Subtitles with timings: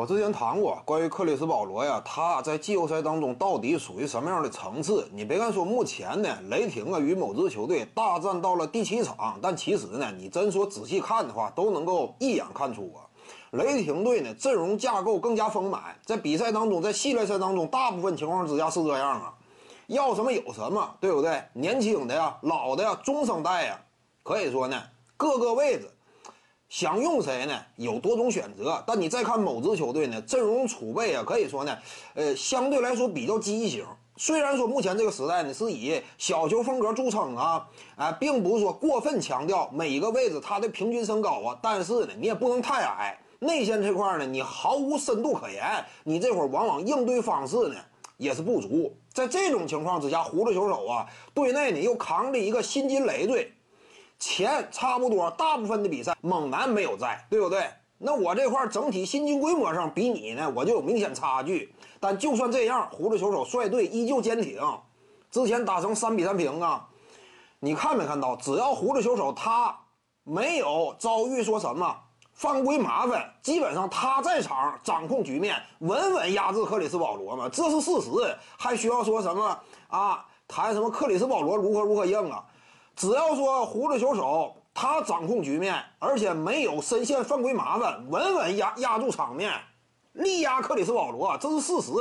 [0.00, 5.06] 我之前谈过关于克里斯保罗呀，他在季后赛当中到底属于什么样的层次？
[5.12, 13.04] 你别看说目前呢，雷霆啊与某支球队大战到了第七场，但其实呢，你真说仔细看的话，都能够一眼看出啊，
[13.50, 19.34] 雷霆队呢阵容架构更加丰满，在比赛当中，在系列赛当中，大部分情况之下是这样啊，
[19.88, 21.42] 要什么有什么，对不对？
[21.52, 23.78] 年轻的呀，老的呀，中生代呀，
[24.22, 24.82] 可以说呢，
[25.18, 25.90] 各个位置。
[26.70, 27.60] 想用谁呢？
[27.74, 31.76] 有多种选择，但你再看某支球队呢，阵容储备啊，可以说呢，
[32.14, 33.84] 呃，相对来说比较畸形。
[34.16, 43.18] 虽然说目前这个时代呢是以小球风格著称啊，啊，并不是说过分强调每一个位置它的平均身高啊，但是呢，你也不能太矮。
[43.40, 47.74] 内线这块呢，你毫无深度可言，你这会儿往往应对方式呢
[48.16, 48.94] 也是不足。
[49.12, 53.52] 在这种情况之下，胡子球手啊，队内呢又扛着一个新金累赘。
[54.20, 57.68] 钱差不多，大部分的比赛猛男没有在，对不对？
[57.96, 61.74] 那我这块整体薪金规模上比你呢，我就有明显差距。
[61.98, 64.60] 但就算这样，胡子球手率队依旧坚挺。
[65.30, 66.86] 之前打成三比三平啊，
[67.58, 68.36] 你看没看到？
[68.36, 69.76] 只要胡子球手他
[70.24, 71.96] 没有遭遇说什么
[72.32, 78.10] 犯规麻烦，基本上他在场掌控局面，稳稳压制克里斯保罗嘛，这是事实。
[78.58, 80.26] 还需要说什么啊？
[80.48, 82.44] 谈什么克里斯保罗如何如何硬啊？
[82.96, 89.52] 只要说胡子球手他掌控局面，而且没有深陷犯规麻烦，稳稳压压住场面，
[90.12, 91.92] 力压克里斯保罗，这是事实。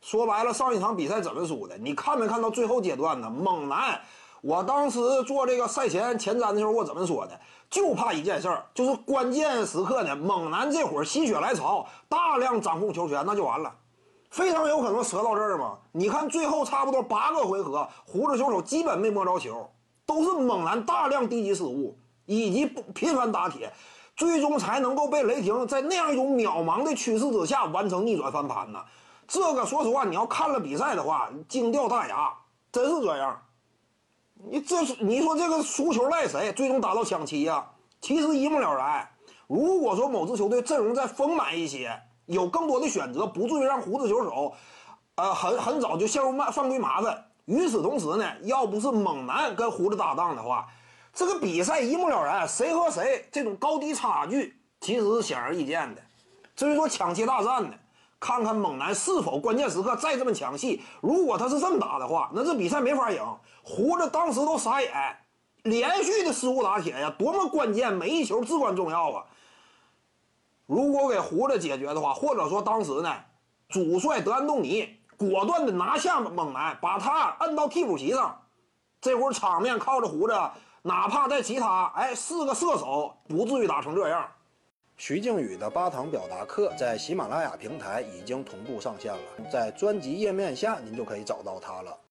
[0.00, 1.76] 说白了，上一场比赛怎么输的？
[1.76, 3.28] 你看没看到最后阶段呢？
[3.28, 4.00] 猛男，
[4.42, 7.38] 我当时做这个赛前前瞻的时候，我怎么说的？
[7.68, 13.74] 就怕一件事儿，就是关键时刻呢，猛男这会儿心血来潮，大量掌控球权，那就完了，
[14.30, 15.78] 非常有可能折到这儿嘛。
[15.92, 19.68] 你看最后差不多八个回合，胡子球手基本没摸着球。
[20.08, 22.64] 都是猛男大量低级失误以及
[22.94, 23.70] 频繁打铁，
[24.16, 28.82] 最终才能够被雷霆在那样一种渺茫的趋势之下完成逆转翻盘呢。
[29.26, 32.32] 这个说实话，你要看了比赛的话，惊掉大牙，
[32.72, 33.42] 真是这样。
[34.50, 36.50] 你这是你说这个输球赖谁？
[36.54, 37.66] 最终打到抢七呀，
[38.00, 39.06] 其实一目了然。
[39.46, 44.54] 如果说某支球队阵容再丰满一些，有更多的选择，不至于让胡子球手，
[45.16, 47.26] 呃，很很早就陷入犯犯规麻烦。
[47.48, 50.68] 与此同时呢，要不是猛男跟胡子搭档的话，
[51.14, 56.02] 这个比赛一目了然，谁和谁这种高低差距其实是显而易见的。
[56.54, 57.70] 至于说抢七大战呢，
[58.20, 60.82] 看看猛男是否关键时刻再这么抢戏。
[61.00, 63.22] 如果他是这么打的话，那这比赛没法赢。
[63.62, 64.92] 胡子当时都傻眼，
[65.62, 69.24] 连续的失误打铁呀，多么关键，每一球至关重要啊！
[70.66, 73.14] 如果给胡子解决的话，或者说当时呢，
[73.70, 74.97] 主帅德安东尼。
[75.18, 78.40] 果断的拿下猛男，把他摁到替补席上。
[79.00, 80.34] 这会儿场面靠着胡子，
[80.82, 84.26] 哪怕在其他，哎，四个射手不至于打成这样。
[84.96, 91.98] 徐静宇的八堂表达课在喜马拉雅平台已经同步上线了，在专辑页面下您就可以找到他了。